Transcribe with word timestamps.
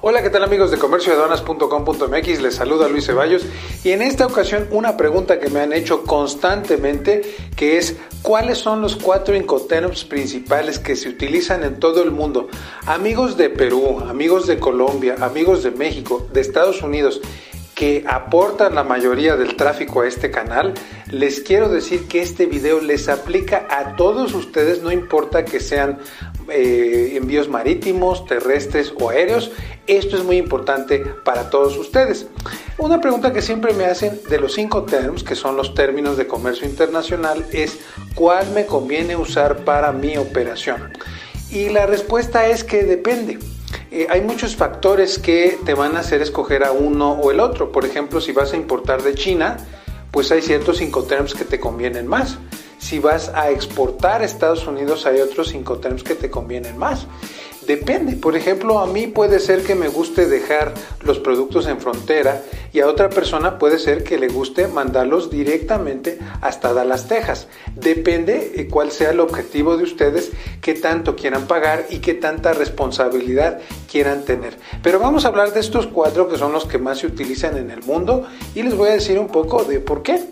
Hola, 0.00 0.22
¿qué 0.22 0.30
tal 0.30 0.44
amigos 0.44 0.70
de 0.70 0.78
comercio 0.78 1.12
de 1.12 1.18
aduanas.com.mx? 1.18 2.40
Les 2.40 2.54
saluda 2.54 2.88
Luis 2.88 3.06
Ceballos 3.06 3.44
y 3.82 3.90
en 3.90 4.00
esta 4.00 4.26
ocasión 4.26 4.68
una 4.70 4.96
pregunta 4.96 5.40
que 5.40 5.50
me 5.50 5.60
han 5.60 5.72
hecho 5.72 6.04
constantemente 6.04 7.22
que 7.56 7.78
es 7.78 7.96
¿cuáles 8.22 8.58
son 8.58 8.80
los 8.80 8.94
cuatro 8.94 9.34
incoterms 9.34 10.04
principales 10.04 10.78
que 10.78 10.94
se 10.94 11.08
utilizan 11.08 11.64
en 11.64 11.80
todo 11.80 12.02
el 12.02 12.12
mundo? 12.12 12.48
Amigos 12.86 13.36
de 13.36 13.50
Perú, 13.50 14.00
amigos 14.08 14.46
de 14.46 14.58
Colombia, 14.58 15.16
amigos 15.20 15.64
de 15.64 15.72
México, 15.72 16.26
de 16.32 16.40
Estados 16.40 16.80
Unidos 16.82 17.20
que 17.74 18.04
aportan 18.08 18.74
la 18.74 18.82
mayoría 18.82 19.36
del 19.36 19.54
tráfico 19.54 20.00
a 20.00 20.08
este 20.08 20.32
canal, 20.32 20.74
les 21.12 21.38
quiero 21.38 21.68
decir 21.68 22.08
que 22.08 22.20
este 22.20 22.46
video 22.46 22.80
les 22.80 23.08
aplica 23.08 23.68
a 23.70 23.94
todos 23.94 24.34
ustedes, 24.34 24.82
no 24.82 24.90
importa 24.90 25.44
que 25.44 25.60
sean 25.60 26.00
eh, 26.50 27.12
envíos 27.16 27.48
marítimos, 27.48 28.24
terrestres 28.26 28.92
o 29.00 29.10
aéreos. 29.10 29.50
Esto 29.86 30.16
es 30.16 30.24
muy 30.24 30.36
importante 30.36 30.98
para 31.24 31.50
todos 31.50 31.76
ustedes. 31.76 32.26
Una 32.78 33.00
pregunta 33.00 33.32
que 33.32 33.42
siempre 33.42 33.72
me 33.74 33.86
hacen 33.86 34.20
de 34.28 34.38
los 34.38 34.54
cinco 34.54 34.84
terms, 34.84 35.24
que 35.24 35.34
son 35.34 35.56
los 35.56 35.74
términos 35.74 36.16
de 36.16 36.26
comercio 36.26 36.68
internacional, 36.68 37.44
es 37.52 37.78
¿cuál 38.14 38.50
me 38.50 38.66
conviene 38.66 39.16
usar 39.16 39.64
para 39.64 39.92
mi 39.92 40.16
operación? 40.16 40.92
Y 41.50 41.70
la 41.70 41.86
respuesta 41.86 42.46
es 42.46 42.64
que 42.64 42.84
depende. 42.84 43.38
Eh, 43.90 44.06
hay 44.10 44.20
muchos 44.20 44.54
factores 44.54 45.18
que 45.18 45.58
te 45.64 45.74
van 45.74 45.96
a 45.96 46.00
hacer 46.00 46.20
escoger 46.20 46.64
a 46.64 46.72
uno 46.72 47.12
o 47.12 47.30
el 47.30 47.40
otro. 47.40 47.72
Por 47.72 47.84
ejemplo, 47.84 48.20
si 48.20 48.32
vas 48.32 48.52
a 48.52 48.56
importar 48.56 49.02
de 49.02 49.14
China, 49.14 49.56
pues 50.10 50.30
hay 50.30 50.42
ciertos 50.42 50.80
incoterms 50.80 51.34
que 51.34 51.44
te 51.44 51.58
convienen 51.58 52.06
más. 52.06 52.38
Si 52.78 52.98
vas 52.98 53.30
a 53.34 53.50
exportar 53.50 54.22
a 54.22 54.24
Estados 54.24 54.66
Unidos, 54.66 55.06
hay 55.06 55.20
otros 55.20 55.54
incoterms 55.54 56.02
que 56.02 56.14
te 56.14 56.30
convienen 56.30 56.78
más. 56.78 57.06
Depende, 57.68 58.16
por 58.16 58.34
ejemplo, 58.34 58.78
a 58.78 58.86
mí 58.86 59.08
puede 59.08 59.38
ser 59.40 59.62
que 59.62 59.74
me 59.74 59.88
guste 59.88 60.24
dejar 60.24 60.72
los 61.02 61.18
productos 61.18 61.66
en 61.66 61.78
frontera 61.82 62.42
y 62.72 62.80
a 62.80 62.86
otra 62.86 63.10
persona 63.10 63.58
puede 63.58 63.78
ser 63.78 64.04
que 64.04 64.16
le 64.16 64.28
guste 64.28 64.68
mandarlos 64.68 65.28
directamente 65.28 66.18
hasta 66.40 66.72
Dallas, 66.72 67.08
Texas. 67.08 67.46
Depende 67.74 68.52
eh, 68.54 68.68
cuál 68.68 68.90
sea 68.90 69.10
el 69.10 69.20
objetivo 69.20 69.76
de 69.76 69.82
ustedes, 69.82 70.32
qué 70.62 70.72
tanto 70.72 71.14
quieran 71.14 71.46
pagar 71.46 71.84
y 71.90 71.98
qué 71.98 72.14
tanta 72.14 72.54
responsabilidad 72.54 73.60
quieran 73.86 74.24
tener. 74.24 74.56
Pero 74.82 74.98
vamos 74.98 75.26
a 75.26 75.28
hablar 75.28 75.52
de 75.52 75.60
estos 75.60 75.88
cuatro 75.88 76.26
que 76.26 76.38
son 76.38 76.52
los 76.52 76.64
que 76.64 76.78
más 76.78 77.00
se 77.00 77.06
utilizan 77.06 77.58
en 77.58 77.70
el 77.70 77.82
mundo 77.82 78.26
y 78.54 78.62
les 78.62 78.74
voy 78.74 78.88
a 78.88 78.92
decir 78.92 79.18
un 79.18 79.28
poco 79.28 79.64
de 79.64 79.80
por 79.80 80.02
qué. 80.02 80.22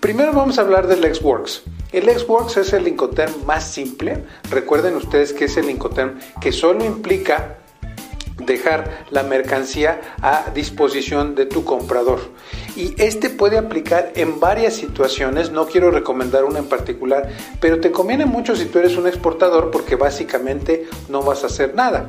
Primero 0.00 0.32
vamos 0.32 0.58
a 0.58 0.62
hablar 0.62 0.88
del 0.88 1.14
Xworks. 1.14 1.62
El 1.92 2.10
Xworks 2.10 2.56
es 2.56 2.72
el 2.72 2.88
Incoterm 2.88 3.32
más 3.46 3.70
simple. 3.70 4.24
Recuerden 4.50 4.96
ustedes 4.96 5.32
que 5.32 5.44
es 5.44 5.56
el 5.56 5.70
Incoterm 5.70 6.18
que 6.40 6.50
solo 6.50 6.84
implica 6.84 7.58
dejar 8.44 9.06
la 9.10 9.22
mercancía 9.22 10.00
a 10.20 10.50
disposición 10.54 11.34
de 11.34 11.46
tu 11.46 11.64
comprador. 11.64 12.20
Y 12.74 12.94
este 13.00 13.30
puede 13.30 13.56
aplicar 13.56 14.12
en 14.16 14.40
varias 14.40 14.74
situaciones, 14.74 15.50
no 15.50 15.66
quiero 15.66 15.90
recomendar 15.90 16.44
una 16.44 16.58
en 16.58 16.68
particular, 16.68 17.30
pero 17.60 17.80
te 17.80 17.92
conviene 17.92 18.26
mucho 18.26 18.56
si 18.56 18.66
tú 18.66 18.78
eres 18.78 18.96
un 18.96 19.06
exportador 19.06 19.70
porque 19.70 19.96
básicamente 19.96 20.86
no 21.08 21.22
vas 21.22 21.44
a 21.44 21.46
hacer 21.46 21.74
nada. 21.74 22.06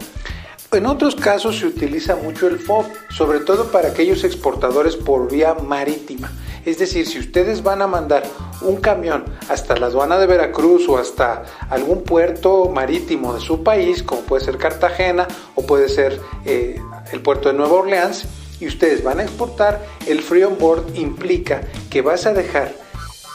En 0.74 0.86
otros 0.86 1.16
casos 1.16 1.60
se 1.60 1.66
utiliza 1.66 2.18
mucho 2.18 2.48
el 2.48 2.60
FOB, 2.60 2.86
sobre 3.10 3.40
todo 3.40 3.72
para 3.72 3.90
aquellos 3.90 4.26
exportadores 4.26 4.98
por 4.98 5.32
vía 5.32 5.54
marítima. 5.54 6.30
Es 6.68 6.80
decir, 6.80 7.08
si 7.08 7.18
ustedes 7.18 7.64
van 7.64 7.82
a 7.82 7.88
mandar 7.88 8.24
un 8.60 8.76
camión 8.82 9.24
hasta 9.48 9.78
la 9.78 9.86
aduana 9.86 10.18
de 10.18 10.28
Veracruz 10.28 10.90
o 10.90 10.98
hasta 10.98 11.46
algún 11.70 12.04
puerto 12.04 12.66
marítimo 12.66 13.34
de 13.34 13.40
su 13.40 13.64
país, 13.64 14.04
como 14.04 14.24
puede 14.24 14.44
ser 14.44 14.58
Cartagena 14.58 15.30
o 15.56 15.66
puede 15.66 15.88
ser 15.88 16.20
eh, 16.44 16.78
el 17.14 17.22
puerto 17.22 17.48
de 17.48 17.56
Nueva 17.56 17.72
Orleans, 17.72 18.26
y 18.60 18.68
ustedes 18.68 19.02
van 19.02 19.22
a 19.22 19.24
exportar, 19.24 19.82
el 20.08 20.22
free 20.22 20.44
on 20.44 20.58
board 20.58 20.94
implica 20.96 21.62
que 21.90 22.02
vas 22.02 22.26
a 22.26 22.34
dejar 22.34 22.74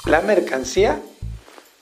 la 0.04 0.21
mercancía 0.21 1.00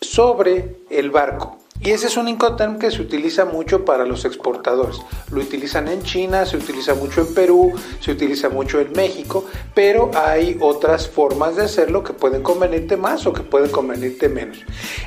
sobre 0.01 0.77
el 0.89 1.11
barco. 1.11 1.60
Y 1.83 1.93
ese 1.93 2.09
es 2.09 2.17
un 2.19 2.29
Incoterm 2.29 2.79
que 2.79 2.91
se 2.91 3.01
utiliza 3.01 3.47
mucho 3.47 3.87
para 3.87 4.05
los 4.05 4.27
exportadores. 4.27 5.01
Lo 5.31 5.41
utilizan 5.41 5.89
en 5.89 6.03
China, 6.03 6.45
se 6.45 6.59
utiliza 6.59 6.95
mucho 6.95 7.23
en 7.23 7.35
Perú, 7.35 7.73
se 8.01 8.13
utiliza 8.13 8.51
mucho 8.51 8.81
en 8.81 8.93
México, 8.93 9.47
pero 9.75 10.11
hay 10.15 10.59
otras 10.61 11.09
formas 11.09 11.57
de 11.57 11.63
hacerlo 11.65 12.05
que 12.05 12.13
pueden 12.13 12.43
convenirte 12.43 12.99
más 12.99 13.27
o 13.27 13.33
que 13.33 13.43
pueden 13.43 13.71
convenirte 13.71 14.29
menos. 14.29 14.59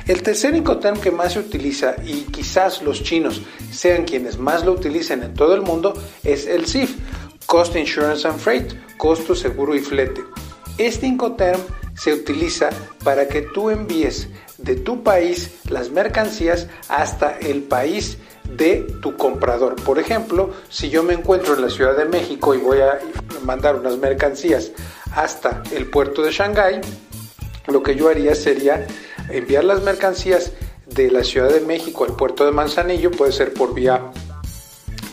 El 0.08 0.22
tercer 0.22 0.56
Incoterm 0.56 0.98
que 0.98 1.12
más 1.12 1.34
se 1.34 1.38
utiliza 1.38 1.94
y 2.04 2.22
quizás 2.22 2.82
los 2.82 3.04
chinos 3.04 3.42
sean 3.70 4.04
quienes 4.04 4.38
más 4.38 4.64
lo 4.64 4.72
utilicen 4.72 5.22
en 5.22 5.34
todo 5.34 5.54
el 5.54 5.62
mundo 5.62 5.94
es 6.24 6.46
el 6.46 6.66
CIF, 6.66 6.96
Cost 7.46 7.76
Insurance 7.76 8.26
and 8.26 8.38
Freight, 8.40 8.72
costo, 8.96 9.36
seguro 9.36 9.76
y 9.76 9.78
flete. 9.78 10.22
Este 10.76 11.06
Incoterm 11.06 11.60
se 11.94 12.12
utiliza 12.12 12.70
para 13.04 13.28
que 13.28 13.42
tú 13.42 13.70
envíes 13.70 14.28
de 14.64 14.76
tu 14.76 15.02
país 15.02 15.50
las 15.68 15.90
mercancías 15.90 16.66
hasta 16.88 17.38
el 17.38 17.62
país 17.62 18.18
de 18.56 18.86
tu 19.00 19.16
comprador. 19.16 19.76
Por 19.76 19.98
ejemplo, 19.98 20.50
si 20.68 20.90
yo 20.90 21.02
me 21.02 21.14
encuentro 21.14 21.54
en 21.54 21.62
la 21.62 21.70
Ciudad 21.70 21.96
de 21.96 22.06
México 22.06 22.54
y 22.54 22.58
voy 22.58 22.78
a 22.78 22.98
mandar 23.44 23.76
unas 23.76 23.98
mercancías 23.98 24.72
hasta 25.12 25.62
el 25.72 25.86
puerto 25.86 26.22
de 26.22 26.32
Shanghái, 26.32 26.80
lo 27.68 27.82
que 27.82 27.94
yo 27.94 28.08
haría 28.08 28.34
sería 28.34 28.86
enviar 29.30 29.64
las 29.64 29.82
mercancías 29.82 30.52
de 30.86 31.10
la 31.10 31.24
Ciudad 31.24 31.50
de 31.50 31.60
México 31.60 32.04
al 32.04 32.16
puerto 32.16 32.44
de 32.44 32.52
Manzanillo, 32.52 33.10
puede 33.10 33.32
ser 33.32 33.52
por 33.54 33.74
vía 33.74 34.00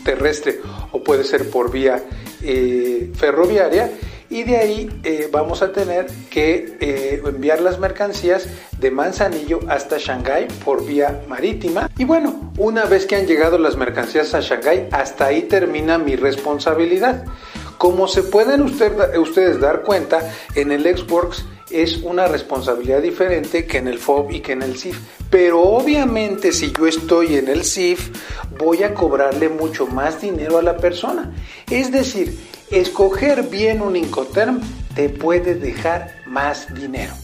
terrestre 0.04 0.60
o 0.92 1.02
puede 1.02 1.24
ser 1.24 1.48
por 1.50 1.70
vía 1.70 2.02
eh, 2.42 3.12
ferroviaria 3.14 3.90
y 4.32 4.44
de 4.44 4.56
ahí 4.56 4.90
eh, 5.04 5.28
vamos 5.30 5.60
a 5.60 5.72
tener 5.72 6.06
que 6.30 6.78
eh, 6.80 7.22
enviar 7.22 7.60
las 7.60 7.78
mercancías 7.78 8.48
de 8.78 8.90
Manzanillo 8.90 9.60
hasta 9.68 9.98
Shanghái 9.98 10.48
por 10.64 10.86
vía 10.86 11.22
marítima. 11.28 11.90
Y 11.98 12.04
bueno, 12.04 12.50
una 12.56 12.86
vez 12.86 13.04
que 13.04 13.16
han 13.16 13.26
llegado 13.26 13.58
las 13.58 13.76
mercancías 13.76 14.32
a 14.32 14.40
Shanghái, 14.40 14.88
hasta 14.90 15.26
ahí 15.26 15.42
termina 15.42 15.98
mi 15.98 16.16
responsabilidad. 16.16 17.26
Como 17.76 18.08
se 18.08 18.22
pueden 18.22 18.62
ustedes 18.62 19.60
dar 19.60 19.82
cuenta, 19.82 20.32
en 20.54 20.72
el 20.72 20.84
Xworks 20.84 21.44
es 21.70 21.98
una 21.98 22.26
responsabilidad 22.26 23.02
diferente 23.02 23.66
que 23.66 23.78
en 23.78 23.88
el 23.88 23.98
FOB 23.98 24.30
y 24.32 24.40
que 24.40 24.52
en 24.52 24.62
el 24.62 24.78
CIF. 24.78 24.98
Pero 25.28 25.60
obviamente 25.60 26.52
si 26.52 26.72
yo 26.72 26.86
estoy 26.86 27.36
en 27.36 27.48
el 27.48 27.64
CIF, 27.64 28.10
voy 28.58 28.82
a 28.82 28.94
cobrarle 28.94 29.48
mucho 29.48 29.86
más 29.86 30.20
dinero 30.20 30.58
a 30.58 30.62
la 30.62 30.76
persona. 30.76 31.32
Es 31.70 31.90
decir, 31.90 32.38
escoger 32.72 33.44
bien 33.44 33.82
un 33.82 33.96
Incoterm 33.96 34.60
te 34.94 35.08
puede 35.08 35.54
dejar 35.54 36.14
más 36.26 36.74
dinero. 36.74 37.14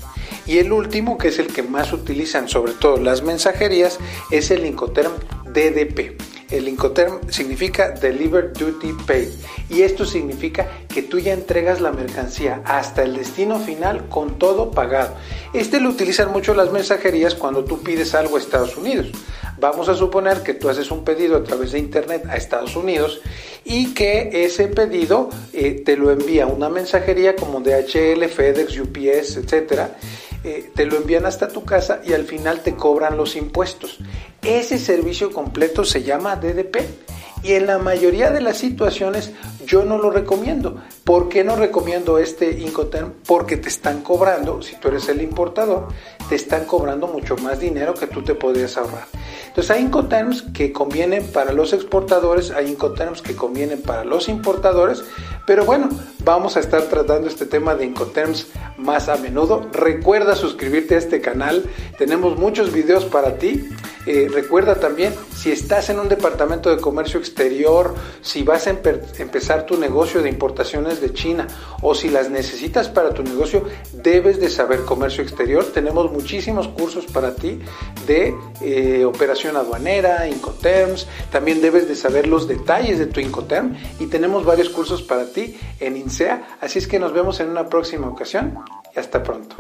Y 0.47 0.59
el 0.59 0.73
último, 0.73 1.19
que 1.19 1.29
es 1.29 1.39
el 1.39 1.49
que 1.49 1.63
más 1.63 1.93
utilizan 1.93 2.49
sobre 2.49 2.73
todo 2.73 2.99
las 2.99 3.23
mensajerías, 3.23 3.99
es 4.31 4.51
el 4.51 4.65
Incoterm 4.67 5.13
DDP. 5.45 6.19
El 6.51 6.67
Incoterm 6.67 7.31
significa 7.31 7.91
Deliver 7.91 8.55
Duty 8.55 8.95
Paid 9.07 9.29
y 9.69 9.83
esto 9.83 10.07
significa 10.07 10.67
que 10.89 11.03
tú 11.03 11.19
ya 11.19 11.35
entregas 11.35 11.83
la 11.83 11.93
mercancía 11.93 12.63
hasta 12.65 13.03
el 13.03 13.17
destino 13.17 13.59
final 13.59 14.09
con 14.09 14.39
todo 14.39 14.71
pagado. 14.71 15.15
Este 15.53 15.79
lo 15.79 15.91
utilizan 15.91 16.33
mucho 16.33 16.55
las 16.55 16.73
mensajerías 16.73 17.35
cuando 17.35 17.65
tú 17.65 17.83
pides 17.83 18.15
algo 18.15 18.37
a 18.37 18.41
Estados 18.41 18.79
Unidos. 18.79 19.13
Vamos 19.61 19.91
a 19.91 19.95
suponer 19.95 20.43
que 20.43 20.55
tú 20.55 20.71
haces 20.71 20.91
un 20.91 21.05
pedido 21.05 21.37
a 21.37 21.45
través 21.45 21.73
de 21.73 21.81
internet 21.81 22.25
a 22.31 22.37
Estados 22.37 22.77
Unidos 22.77 23.21
y 23.69 23.93
que 23.93 24.31
ese 24.33 24.67
pedido 24.69 25.29
eh, 25.53 25.83
te 25.85 25.97
lo 25.97 26.11
envía 26.11 26.47
una 26.47 26.71
mensajería 26.71 27.37
como 27.37 27.61
DHL, 27.61 28.25
FedEx, 28.25 28.81
UPS, 28.81 29.37
etcétera. 29.37 29.97
Eh, 30.43 30.71
te 30.75 30.87
lo 30.87 30.97
envían 30.97 31.27
hasta 31.27 31.49
tu 31.49 31.65
casa 31.65 32.01
y 32.05 32.15
al 32.15 32.25
final 32.25 32.63
te 32.63 32.75
cobran 32.75 33.17
los 33.19 33.37
impuestos. 33.37 33.99
Ese 34.41 34.79
servicio 34.79 35.33
completo 35.33 35.85
se 35.85 36.03
llama 36.03 36.37
DDP 36.37 36.79
y 37.43 37.53
en 37.53 37.67
la 37.67 37.79
mayoría 37.79 38.31
de 38.31 38.41
las 38.41 38.57
situaciones 38.57 39.33
yo 39.67 39.85
no 39.85 39.99
lo 39.99 40.11
recomiendo. 40.11 40.81
¿Por 41.05 41.29
qué 41.29 41.45
no 41.45 41.55
recomiendo 41.55 42.19
este 42.19 42.51
Incoterm? 42.51 43.13
Porque 43.27 43.59
te 43.59 43.69
están 43.69 44.01
cobrando, 44.01 44.63
si 44.63 44.77
tú 44.77 44.89
eres 44.89 45.09
el 45.11 45.21
importador, 45.21 45.89
te 46.31 46.37
están 46.37 46.65
cobrando 46.65 47.07
mucho 47.07 47.37
más 47.37 47.61
dinero 47.61 47.93
que 47.93 48.07
tú 48.07 48.23
te 48.23 48.35
podrías 48.35 48.79
ahorrar. 48.79 49.07
Entonces 49.49 49.71
hay 49.71 49.83
Incoterms 49.83 50.43
que 50.55 50.73
convienen 50.73 51.27
para 51.27 51.53
los 51.53 51.73
exportadores, 51.73 52.51
hay 52.51 52.71
Incoterms 52.71 53.23
que 53.23 53.35
convienen 53.35 53.83
para 53.83 54.05
los 54.05 54.29
importadores, 54.29 55.05
pero 55.47 55.65
bueno, 55.65 55.89
vamos 56.21 56.57
a 56.57 56.61
estar 56.61 56.83
tratando 56.83 57.29
este 57.29 57.47
tema 57.47 57.75
de 57.75 57.87
Incoterms 57.87 58.49
más 58.77 59.09
a 59.09 59.17
menudo. 59.17 59.69
Recuerda 59.73 60.37
suscribirte 60.37 60.95
a 60.95 60.99
este 60.99 61.21
canal, 61.21 61.65
tenemos 61.99 62.39
muchos 62.39 62.73
videos 62.73 63.05
para 63.05 63.37
ti. 63.39 63.69
Eh, 64.11 64.27
recuerda 64.33 64.77
también, 64.77 65.15
si 65.37 65.53
estás 65.53 65.91
en 65.91 66.01
un 66.01 66.09
departamento 66.09 66.75
de 66.75 66.81
comercio 66.81 67.21
exterior, 67.21 67.95
si 68.23 68.43
vas 68.43 68.67
a 68.67 68.71
empezar 68.71 69.67
tu 69.67 69.77
negocio 69.77 70.23
de 70.23 70.31
importaciones 70.31 71.03
de 71.03 71.13
China 71.13 71.47
o 71.83 71.95
si 71.95 72.09
las 72.09 72.31
necesitas 72.31 72.89
para 72.89 73.13
tu 73.13 73.23
negocio, 73.23 73.65
debes 73.93 74.41
de 74.41 74.49
saber 74.49 74.87
comercio 74.87 75.23
exterior. 75.23 75.63
Tenemos 75.75 76.11
muchísimos 76.11 76.69
cursos 76.69 77.05
para 77.05 77.35
ti 77.35 77.61
de 78.07 78.35
eh, 78.63 79.05
operación 79.05 79.59
aduanera, 79.59 80.27
Incoterms. 80.27 81.07
También 81.31 81.61
debes 81.61 81.87
de 81.87 81.95
saber 81.95 82.27
los 82.29 82.49
detalles 82.49 82.99
de 82.99 83.09
tu 83.09 83.21
Incoterm 83.21 83.77
y 84.01 84.07
tenemos 84.07 84.47
varios 84.47 84.71
cursos 84.71 85.03
para 85.03 85.27
ti 85.27 85.61
en 85.81 85.99
INSEA. 85.99 86.57
Así 86.63 86.79
es 86.79 86.89
que 86.89 86.99
nos 86.99 87.13
vemos 87.13 87.41
en 87.41 87.51
una 87.51 87.69
próxima 87.69 88.09
ocasión 88.09 88.59
y 88.97 88.99
hasta 88.99 89.23
pronto. 89.23 89.55